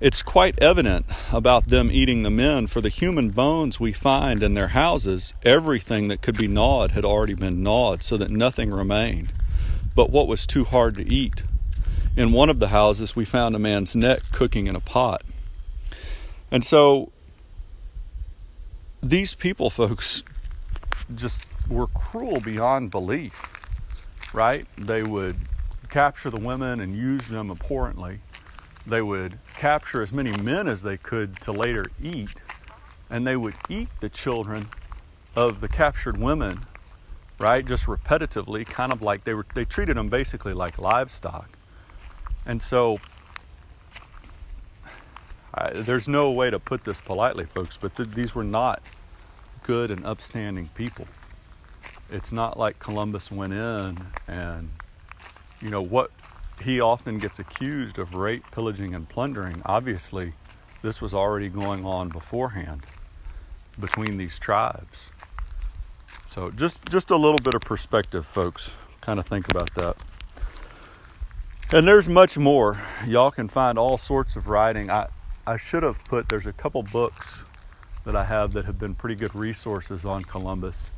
it's 0.00 0.22
quite 0.22 0.58
evident 0.60 1.06
about 1.32 1.68
them 1.68 1.90
eating 1.90 2.22
the 2.22 2.30
men, 2.30 2.66
for 2.66 2.80
the 2.80 2.88
human 2.88 3.30
bones 3.30 3.80
we 3.80 3.92
find 3.92 4.42
in 4.42 4.54
their 4.54 4.68
houses, 4.68 5.34
everything 5.44 6.08
that 6.08 6.22
could 6.22 6.38
be 6.38 6.48
gnawed 6.48 6.92
had 6.92 7.04
already 7.04 7.34
been 7.34 7.62
gnawed, 7.62 8.02
so 8.02 8.16
that 8.16 8.30
nothing 8.30 8.70
remained 8.70 9.32
but 9.98 10.10
what 10.10 10.28
was 10.28 10.46
too 10.46 10.62
hard 10.62 10.94
to 10.94 11.12
eat. 11.12 11.42
In 12.16 12.30
one 12.30 12.48
of 12.48 12.60
the 12.60 12.68
houses, 12.68 13.16
we 13.16 13.24
found 13.24 13.56
a 13.56 13.58
man's 13.58 13.96
neck 13.96 14.20
cooking 14.30 14.68
in 14.68 14.76
a 14.76 14.80
pot. 14.80 15.22
And 16.52 16.64
so, 16.64 17.10
these 19.02 19.34
people, 19.34 19.70
folks, 19.70 20.22
just 21.16 21.46
were 21.68 21.88
cruel 21.88 22.38
beyond 22.38 22.92
belief, 22.92 23.52
right? 24.32 24.68
They 24.76 25.02
would 25.02 25.34
capture 25.88 26.30
the 26.30 26.40
women 26.40 26.78
and 26.78 26.94
use 26.94 27.26
them 27.26 27.50
abhorrently 27.50 28.20
they 28.88 29.02
would 29.02 29.38
capture 29.56 30.02
as 30.02 30.12
many 30.12 30.32
men 30.42 30.66
as 30.66 30.82
they 30.82 30.96
could 30.96 31.40
to 31.42 31.52
later 31.52 31.86
eat, 32.02 32.34
and 33.10 33.26
they 33.26 33.36
would 33.36 33.54
eat 33.68 33.88
the 34.00 34.08
children 34.08 34.68
of 35.36 35.60
the 35.60 35.68
captured 35.68 36.18
women, 36.18 36.60
right? 37.38 37.64
Just 37.64 37.86
repetitively, 37.86 38.66
kind 38.66 38.92
of 38.92 39.02
like 39.02 39.24
they 39.24 39.34
were 39.34 39.46
they 39.54 39.64
treated 39.64 39.96
them 39.96 40.08
basically 40.08 40.54
like 40.54 40.78
livestock. 40.78 41.50
And 42.46 42.62
so 42.62 42.98
I, 45.54 45.70
there's 45.70 46.08
no 46.08 46.30
way 46.30 46.50
to 46.50 46.58
put 46.58 46.84
this 46.84 47.00
politely, 47.00 47.44
folks, 47.44 47.76
but 47.76 47.94
th- 47.96 48.10
these 48.10 48.34
were 48.34 48.44
not 48.44 48.82
good 49.62 49.90
and 49.90 50.04
upstanding 50.04 50.70
people. 50.74 51.06
It's 52.10 52.32
not 52.32 52.58
like 52.58 52.78
Columbus 52.78 53.30
went 53.30 53.52
in 53.52 53.98
and 54.26 54.70
you 55.60 55.68
know 55.68 55.82
what 55.82 56.10
he 56.60 56.80
often 56.80 57.18
gets 57.18 57.38
accused 57.38 57.98
of 57.98 58.14
rape, 58.14 58.44
pillaging, 58.50 58.94
and 58.94 59.08
plundering. 59.08 59.62
Obviously, 59.64 60.32
this 60.82 61.00
was 61.00 61.14
already 61.14 61.48
going 61.48 61.84
on 61.84 62.08
beforehand 62.08 62.82
between 63.78 64.18
these 64.18 64.38
tribes. 64.38 65.10
So 66.26 66.50
just 66.50 66.84
just 66.86 67.10
a 67.10 67.16
little 67.16 67.38
bit 67.38 67.54
of 67.54 67.62
perspective, 67.62 68.26
folks. 68.26 68.74
Kind 69.00 69.18
of 69.18 69.26
think 69.26 69.48
about 69.48 69.74
that. 69.74 69.96
And 71.70 71.86
there's 71.86 72.08
much 72.08 72.38
more. 72.38 72.80
Y'all 73.06 73.30
can 73.30 73.48
find 73.48 73.78
all 73.78 73.98
sorts 73.98 74.36
of 74.36 74.48
writing. 74.48 74.90
I 74.90 75.08
I 75.46 75.56
should 75.56 75.82
have 75.82 76.04
put 76.04 76.28
there's 76.28 76.46
a 76.46 76.52
couple 76.52 76.82
books 76.82 77.44
that 78.04 78.14
I 78.14 78.24
have 78.24 78.52
that 78.52 78.64
have 78.66 78.78
been 78.78 78.94
pretty 78.94 79.14
good 79.14 79.34
resources 79.34 80.04
on 80.04 80.24
Columbus. 80.24 80.90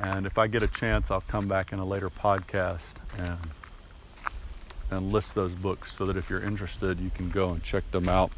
And 0.00 0.26
if 0.26 0.38
I 0.38 0.46
get 0.46 0.62
a 0.62 0.68
chance, 0.68 1.10
I'll 1.10 1.20
come 1.22 1.48
back 1.48 1.72
in 1.72 1.78
a 1.78 1.84
later 1.84 2.08
podcast 2.08 2.94
and 3.18 3.38
and 4.90 5.12
list 5.12 5.34
those 5.34 5.54
books 5.54 5.92
so 5.92 6.04
that 6.06 6.16
if 6.16 6.30
you're 6.30 6.42
interested, 6.42 7.00
you 7.00 7.10
can 7.10 7.30
go 7.30 7.50
and 7.50 7.62
check 7.62 7.88
them 7.90 8.08
out. 8.08 8.30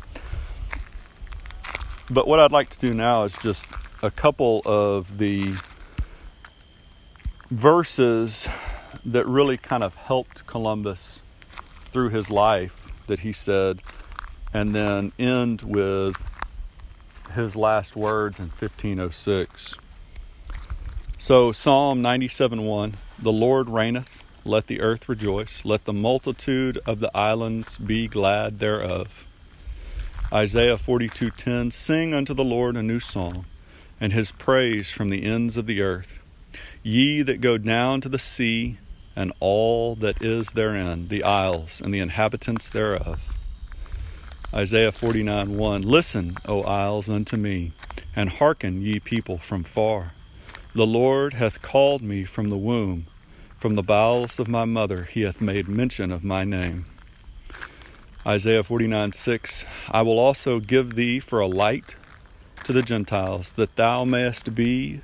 But 2.10 2.26
what 2.26 2.40
I'd 2.40 2.52
like 2.52 2.70
to 2.70 2.78
do 2.78 2.94
now 2.94 3.24
is 3.24 3.36
just 3.38 3.64
a 4.02 4.10
couple 4.10 4.62
of 4.64 5.18
the 5.18 5.54
verses 7.50 8.48
that 9.04 9.26
really 9.26 9.56
kind 9.56 9.82
of 9.82 9.94
helped 9.94 10.46
Columbus 10.46 11.22
through 11.84 12.10
his 12.10 12.30
life 12.30 12.90
that 13.06 13.20
he 13.20 13.32
said, 13.32 13.80
and 14.52 14.74
then 14.74 15.12
end 15.18 15.62
with 15.62 16.16
his 17.34 17.56
last 17.56 17.96
words 17.96 18.38
in 18.38 18.46
1506. 18.46 19.76
So, 21.18 21.52
Psalm 21.52 22.02
97 22.02 22.64
1 22.64 22.96
The 23.18 23.32
Lord 23.32 23.68
reigneth 23.68 24.21
let 24.44 24.66
the 24.66 24.80
earth 24.80 25.08
rejoice. 25.08 25.64
Let 25.64 25.84
the 25.84 25.92
multitude 25.92 26.78
of 26.86 27.00
the 27.00 27.16
islands 27.16 27.78
be 27.78 28.08
glad 28.08 28.58
thereof. 28.58 29.26
Isaiah 30.32 30.78
42:10 30.78 31.70
Sing 31.70 32.14
unto 32.14 32.34
the 32.34 32.44
Lord 32.44 32.76
a 32.76 32.82
new 32.82 33.00
song, 33.00 33.44
and 34.00 34.12
his 34.12 34.32
praise 34.32 34.90
from 34.90 35.10
the 35.10 35.24
ends 35.24 35.56
of 35.56 35.66
the 35.66 35.80
earth. 35.80 36.18
Ye 36.82 37.22
that 37.22 37.40
go 37.40 37.58
down 37.58 38.00
to 38.00 38.08
the 38.08 38.18
sea, 38.18 38.78
and 39.14 39.32
all 39.40 39.94
that 39.96 40.22
is 40.22 40.52
therein, 40.52 41.08
the 41.08 41.22
isles 41.22 41.80
and 41.80 41.92
the 41.92 42.00
inhabitants 42.00 42.68
thereof. 42.68 43.34
Isaiah 44.54 44.92
49 44.92 45.56
1 45.56 45.82
Listen, 45.82 46.36
O 46.46 46.62
isles, 46.62 47.08
unto 47.08 47.36
me, 47.36 47.72
and 48.16 48.28
hearken, 48.28 48.82
ye 48.82 48.98
people 48.98 49.38
from 49.38 49.64
far. 49.64 50.12
The 50.74 50.86
Lord 50.86 51.34
hath 51.34 51.62
called 51.62 52.02
me 52.02 52.24
from 52.24 52.48
the 52.48 52.56
womb, 52.56 53.06
from 53.62 53.74
the 53.74 53.82
bowels 53.84 54.40
of 54.40 54.48
my 54.48 54.64
mother, 54.64 55.04
he 55.04 55.22
hath 55.22 55.40
made 55.40 55.68
mention 55.68 56.10
of 56.10 56.24
my 56.24 56.42
name. 56.42 56.84
Isaiah 58.26 58.64
49 58.64 59.12
6 59.12 59.64
I 59.88 60.02
will 60.02 60.18
also 60.18 60.58
give 60.58 60.96
thee 60.96 61.20
for 61.20 61.38
a 61.38 61.46
light 61.46 61.94
to 62.64 62.72
the 62.72 62.82
Gentiles, 62.82 63.52
that 63.52 63.76
thou 63.76 64.04
mayest 64.04 64.56
be 64.56 65.00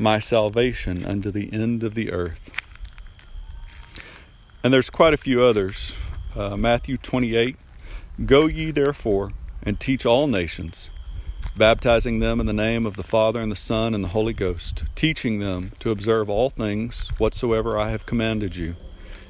my 0.00 0.18
salvation 0.18 1.06
unto 1.06 1.30
the 1.30 1.52
end 1.52 1.84
of 1.84 1.94
the 1.94 2.10
earth. 2.10 2.50
And 4.64 4.74
there's 4.74 4.90
quite 4.90 5.14
a 5.14 5.16
few 5.28 5.42
others. 5.42 5.96
Uh, 6.34 6.56
Matthew 6.56 6.96
28 6.96 7.56
Go 8.26 8.46
ye 8.46 8.72
therefore 8.72 9.30
and 9.62 9.78
teach 9.78 10.04
all 10.04 10.26
nations, 10.26 10.90
baptizing 11.56 12.20
them 12.20 12.40
in 12.40 12.46
the 12.46 12.52
name 12.52 12.86
of 12.86 12.96
the 12.96 13.02
Father 13.02 13.40
and 13.40 13.50
the 13.50 13.56
Son 13.56 13.94
and 13.94 14.02
the 14.02 14.08
Holy 14.08 14.32
Ghost, 14.32 14.84
teaching 14.94 15.38
them 15.38 15.72
to 15.80 15.90
observe 15.90 16.30
all 16.30 16.50
things 16.50 17.08
whatsoever 17.18 17.78
I 17.78 17.90
have 17.90 18.06
commanded 18.06 18.56
you. 18.56 18.76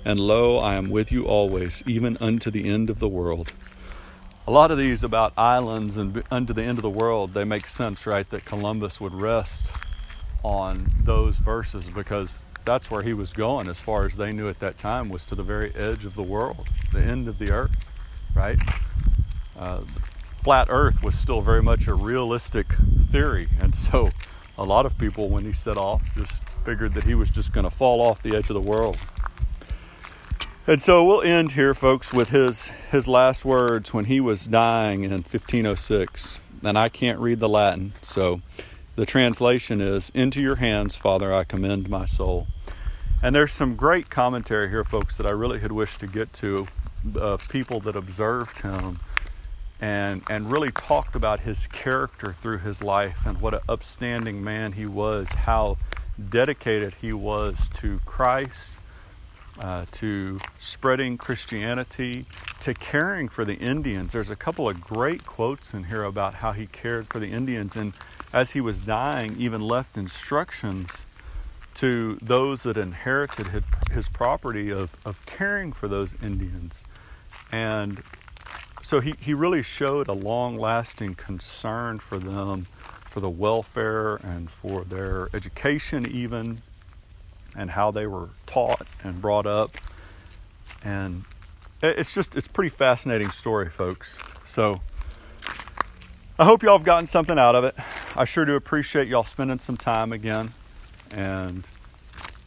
And 0.04 0.20
lo, 0.20 0.58
I 0.58 0.74
am 0.76 0.90
with 0.90 1.10
you 1.12 1.26
always, 1.26 1.82
even 1.86 2.16
unto 2.20 2.50
the 2.50 2.68
end 2.68 2.90
of 2.90 2.98
the 2.98 3.08
world. 3.08 3.52
A 4.46 4.50
lot 4.50 4.70
of 4.70 4.78
these 4.78 5.04
about 5.04 5.32
islands 5.36 5.96
and 5.96 6.22
unto 6.30 6.52
the 6.52 6.62
end 6.62 6.78
of 6.78 6.82
the 6.82 6.90
world, 6.90 7.34
they 7.34 7.44
make 7.44 7.66
sense, 7.66 8.06
right? 8.06 8.28
That 8.30 8.44
Columbus 8.44 9.00
would 9.00 9.14
rest 9.14 9.72
on 10.42 10.86
those 11.02 11.36
verses 11.36 11.88
because 11.88 12.44
that's 12.64 12.90
where 12.90 13.02
he 13.02 13.12
was 13.12 13.32
going 13.32 13.68
as 13.68 13.80
far 13.80 14.04
as 14.04 14.16
they 14.16 14.32
knew 14.32 14.48
at 14.48 14.58
that 14.60 14.78
time 14.78 15.08
was 15.08 15.24
to 15.24 15.34
the 15.34 15.42
very 15.42 15.74
edge 15.74 16.04
of 16.04 16.14
the 16.14 16.22
world 16.22 16.68
the 16.92 17.00
end 17.00 17.28
of 17.28 17.38
the 17.38 17.50
earth 17.50 17.70
right 18.34 18.58
uh, 19.58 19.80
flat 20.42 20.68
earth 20.70 21.02
was 21.02 21.18
still 21.18 21.40
very 21.40 21.62
much 21.62 21.86
a 21.86 21.94
realistic 21.94 22.74
theory. 23.10 23.48
And 23.60 23.74
so 23.74 24.08
a 24.58 24.64
lot 24.64 24.86
of 24.86 24.98
people 24.98 25.28
when 25.28 25.44
he 25.44 25.52
set 25.52 25.76
off 25.76 26.02
just 26.16 26.48
figured 26.64 26.94
that 26.94 27.04
he 27.04 27.14
was 27.14 27.30
just 27.30 27.52
going 27.52 27.64
to 27.64 27.70
fall 27.70 28.00
off 28.00 28.22
the 28.22 28.36
edge 28.36 28.50
of 28.50 28.54
the 28.54 28.60
world. 28.60 28.98
And 30.66 30.80
so 30.80 31.04
we'll 31.04 31.22
end 31.22 31.52
here 31.52 31.74
folks 31.74 32.12
with 32.12 32.28
his 32.28 32.68
his 32.90 33.08
last 33.08 33.44
words 33.44 33.92
when 33.92 34.04
he 34.04 34.20
was 34.20 34.46
dying 34.46 35.04
in 35.04 35.10
1506 35.10 36.38
and 36.62 36.78
i 36.78 36.88
can't 36.88 37.18
read 37.18 37.40
the 37.40 37.48
latin 37.48 37.94
so 38.02 38.42
the 39.00 39.06
translation 39.06 39.80
is, 39.80 40.10
Into 40.10 40.42
your 40.42 40.56
hands, 40.56 40.94
Father, 40.94 41.32
I 41.32 41.44
commend 41.44 41.88
my 41.88 42.04
soul. 42.04 42.48
And 43.22 43.34
there's 43.34 43.50
some 43.50 43.74
great 43.74 44.10
commentary 44.10 44.68
here, 44.68 44.84
folks, 44.84 45.16
that 45.16 45.24
I 45.24 45.30
really 45.30 45.60
had 45.60 45.72
wished 45.72 46.00
to 46.00 46.06
get 46.06 46.34
to 46.34 46.66
of 47.14 47.48
people 47.48 47.80
that 47.80 47.96
observed 47.96 48.60
him 48.60 48.98
and, 49.80 50.22
and 50.28 50.50
really 50.50 50.70
talked 50.70 51.16
about 51.16 51.40
his 51.40 51.66
character 51.66 52.32
through 52.32 52.58
his 52.58 52.82
life 52.82 53.24
and 53.26 53.40
what 53.40 53.54
an 53.54 53.60
upstanding 53.68 54.44
man 54.44 54.72
he 54.72 54.86
was, 54.86 55.28
how 55.30 55.78
dedicated 56.28 56.94
he 57.00 57.12
was 57.12 57.68
to 57.74 57.98
Christ, 58.04 58.72
uh, 59.60 59.86
to 59.92 60.38
spreading 60.58 61.16
Christianity, 61.16 62.24
to 62.60 62.74
caring 62.74 63.28
for 63.28 63.44
the 63.44 63.54
Indians. 63.54 64.12
There's 64.12 64.30
a 64.30 64.36
couple 64.36 64.68
of 64.68 64.80
great 64.80 65.24
quotes 65.24 65.72
in 65.72 65.84
here 65.84 66.04
about 66.04 66.34
how 66.34 66.52
he 66.52 66.66
cared 66.66 67.06
for 67.06 67.18
the 67.18 67.30
Indians. 67.30 67.76
And 67.76 67.94
as 68.32 68.50
he 68.50 68.60
was 68.60 68.80
dying, 68.80 69.36
even 69.38 69.60
left 69.62 69.96
instructions 69.96 71.06
to 71.74 72.18
those 72.20 72.64
that 72.64 72.76
inherited 72.76 73.46
his 73.92 74.08
property 74.08 74.70
of, 74.70 74.94
of 75.06 75.24
caring 75.24 75.72
for 75.72 75.88
those 75.88 76.14
Indians. 76.22 76.84
And 77.52 78.02
so 78.82 79.00
he, 79.00 79.14
he 79.20 79.34
really 79.34 79.62
showed 79.62 80.08
a 80.08 80.12
long 80.12 80.56
lasting 80.56 81.14
concern 81.14 81.98
for 81.98 82.18
them, 82.18 82.62
for 82.62 83.20
the 83.20 83.30
welfare 83.30 84.16
and 84.16 84.50
for 84.50 84.84
their 84.84 85.28
education, 85.34 86.06
even, 86.06 86.58
and 87.56 87.70
how 87.70 87.90
they 87.90 88.06
were 88.06 88.30
taught 88.46 88.86
and 89.02 89.20
brought 89.20 89.46
up. 89.46 89.70
And 90.82 91.24
it's 91.82 92.14
just, 92.14 92.36
it's 92.36 92.48
pretty 92.48 92.70
fascinating 92.70 93.30
story, 93.30 93.68
folks. 93.68 94.18
So 94.46 94.80
I 96.38 96.44
hope 96.44 96.62
y'all 96.62 96.78
have 96.78 96.86
gotten 96.86 97.06
something 97.06 97.38
out 97.38 97.54
of 97.54 97.64
it. 97.64 97.74
I 98.16 98.24
sure 98.24 98.44
do 98.44 98.56
appreciate 98.56 99.08
y'all 99.08 99.24
spending 99.24 99.58
some 99.58 99.76
time 99.76 100.12
again. 100.12 100.50
And 101.14 101.66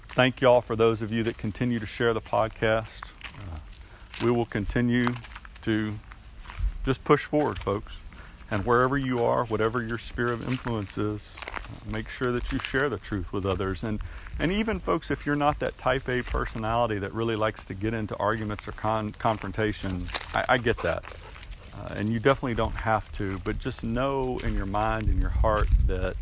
thank 0.10 0.42
y'all 0.42 0.62
for 0.62 0.76
those 0.76 1.02
of 1.02 1.12
you 1.12 1.24
that 1.24 1.38
continue 1.38 1.80
to 1.80 1.86
share 1.86 2.14
the 2.14 2.22
podcast. 2.22 3.12
Uh, 3.48 3.58
we 4.26 4.32
will 4.32 4.46
continue 4.46 5.08
to 5.64 5.94
just 6.84 7.04
push 7.04 7.26
forward, 7.26 7.60
folks. 7.60 8.00
And 8.52 8.66
wherever 8.66 8.98
you 8.98 9.24
are, 9.24 9.46
whatever 9.46 9.82
your 9.82 9.98
sphere 9.98 10.32
of 10.32 10.46
influence 10.48 10.98
is, 10.98 11.40
make 11.88 12.08
sure 12.08 12.32
that 12.32 12.52
you 12.52 12.60
share 12.60 12.88
the 12.88 13.00
truth 13.00 13.34
with 13.34 13.46
others. 13.46 13.84
And, 13.84 14.00
and 14.38 14.52
even, 14.52 14.80
folks, 14.80 15.10
if 15.10 15.26
you're 15.26 15.36
not 15.36 15.60
that 15.60 15.78
type 15.78 16.08
A 16.08 16.22
personality 16.22 17.00
that 17.00 17.14
really 17.14 17.36
likes 17.36 17.66
to 17.66 17.74
get 17.74 17.94
into 17.94 18.16
arguments 18.18 18.68
or 18.68 18.74
con- 18.74 19.12
confrontation, 19.14 20.04
I, 20.36 20.46
I 20.50 20.58
get 20.60 20.78
that. 20.80 21.04
Uh, 21.76 21.96
and 21.96 22.10
you 22.10 22.20
definitely 22.20 22.54
don't 22.54 22.76
have 22.76 23.12
to, 23.14 23.40
but 23.40 23.58
just 23.58 23.84
know 23.84 24.38
in 24.44 24.56
your 24.56 24.68
mind 24.68 25.08
and 25.08 25.20
your 25.20 25.32
heart 25.32 25.68
that 25.88 26.16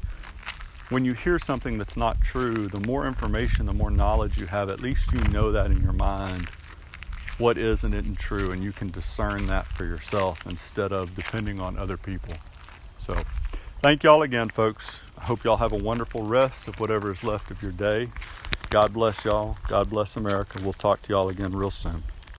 when 0.87 1.03
you 1.03 1.13
hear 1.13 1.39
something 1.39 1.77
that's 1.77 1.97
not 1.97 2.21
true, 2.21 2.67
the 2.67 2.79
more 2.81 3.07
information, 3.07 3.65
the 3.65 3.73
more 3.73 3.91
knowledge 3.91 4.39
you 4.39 4.45
have, 4.45 4.69
at 4.69 4.81
least 4.81 5.11
you 5.11 5.21
know 5.33 5.51
that 5.51 5.71
in 5.71 5.81
your 5.81 5.93
mind 5.93 6.49
what 7.41 7.57
is 7.57 7.83
and 7.83 7.93
isn't 7.95 8.19
true, 8.19 8.51
and 8.51 8.63
you 8.63 8.71
can 8.71 8.89
discern 8.91 9.47
that 9.47 9.65
for 9.65 9.83
yourself 9.83 10.45
instead 10.45 10.93
of 10.93 11.15
depending 11.15 11.59
on 11.59 11.77
other 11.77 11.97
people. 11.97 12.35
So, 12.99 13.17
thank 13.81 14.03
y'all 14.03 14.21
again, 14.21 14.47
folks. 14.47 14.99
I 15.17 15.23
hope 15.23 15.43
y'all 15.43 15.57
have 15.57 15.73
a 15.73 15.77
wonderful 15.77 16.23
rest 16.23 16.67
of 16.67 16.79
whatever 16.79 17.11
is 17.11 17.23
left 17.23 17.49
of 17.49 17.61
your 17.61 17.71
day. 17.71 18.09
God 18.69 18.93
bless 18.93 19.25
y'all. 19.25 19.57
God 19.67 19.89
bless 19.89 20.15
America. 20.15 20.59
We'll 20.63 20.73
talk 20.73 21.01
to 21.01 21.13
y'all 21.13 21.29
again 21.29 21.51
real 21.51 21.71
soon. 21.71 22.03